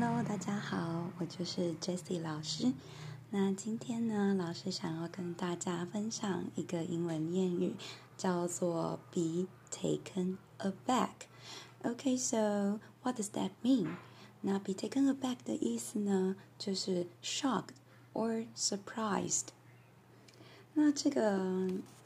[0.00, 2.72] Hello，大家好，我就是 Jessie 老师。
[3.30, 7.74] 那今天呢，老师想要跟大家分享一个英文谚语，
[8.16, 11.26] 叫做 "Be taken aback"。
[11.82, 13.88] Okay，so what does that mean？
[14.42, 17.74] 那 "be taken aback" 的意思呢，就是 shocked
[18.14, 19.46] or surprised。
[20.74, 21.40] 那这个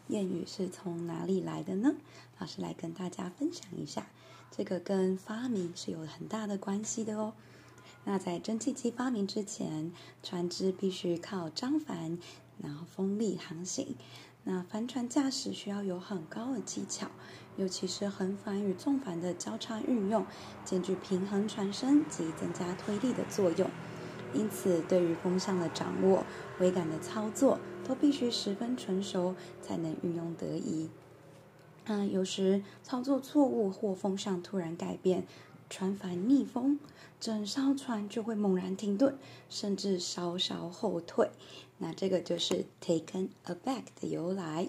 [0.09, 1.97] 谚语是从哪里来的呢？
[2.39, 4.07] 老师来跟大家分享一下，
[4.51, 7.35] 这个跟发明是有很大的关系的哦。
[8.05, 9.93] 那在蒸汽机发明之前，
[10.23, 12.19] 船只必须靠张帆，
[12.61, 13.95] 然后风力航行。
[14.45, 17.07] 那帆船驾驶需要有很高的技巧，
[17.57, 20.27] 尤其是横帆与纵帆的交叉运用，
[20.65, 23.71] 兼具平衡船身及增加推力的作用。
[24.35, 26.25] 因此，对于风向的掌握、
[26.59, 30.89] 桅杆的操作，都必须十分纯熟，才能运用得宜。
[31.85, 35.25] 嗯，有时操作错误或风向突然改变。
[35.73, 36.79] 船帆逆风，
[37.19, 39.17] 整艘船就会猛然停顿，
[39.49, 41.31] 甚至稍稍后退。
[41.79, 44.69] 那这个就是 taken aback 的由来。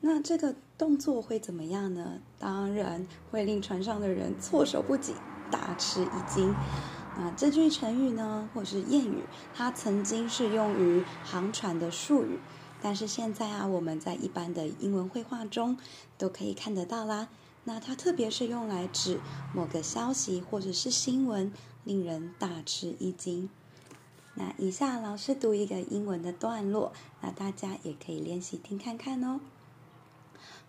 [0.00, 2.20] 那这个动作会怎么样呢？
[2.38, 5.12] 当然会令船上的人措手不及，
[5.50, 6.54] 大吃一惊。
[7.18, 12.38] 那这句成语呢，或是谚语，它曾经是用于航船的术语，
[12.80, 15.76] 但是现在啊，我们在一般的英文绘画中
[16.16, 17.28] 都可以看得到啦。
[17.64, 19.20] 那它特别是用来指
[19.54, 21.52] 某个消息或者是新闻，
[21.84, 23.48] 令人大吃一惊。
[24.34, 29.40] 那以下老师读一个英文的段落，那大家也可以练习听看看哦。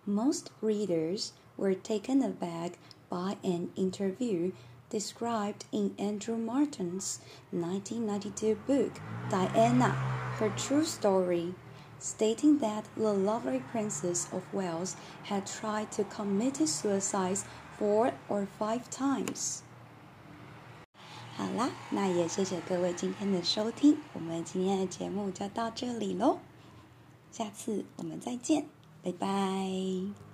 [0.06, 2.74] Most readers were taken aback
[3.08, 4.52] by an interview
[4.88, 7.16] described in Andrew Martin's
[7.50, 8.92] 1992 book
[9.28, 9.94] Diana:
[10.38, 11.54] Her True Story
[11.99, 17.37] stating that the lovely Princess of Wales had tried to commit suicide
[17.77, 19.61] four or five times.
[21.37, 26.39] 好啦，那也谢谢各位今天的收听，我们今天的节目就到这里喽，
[27.31, 28.65] 下次我们再见，
[29.03, 30.24] 拜拜。